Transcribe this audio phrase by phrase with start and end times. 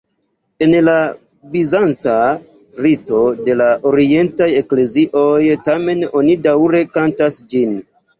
[0.65, 0.93] En la
[1.55, 2.15] bizanca
[2.85, 3.19] rito
[3.49, 5.29] de la orientaj eklezioj
[5.69, 7.77] tamen oni daŭre kantas ĝin.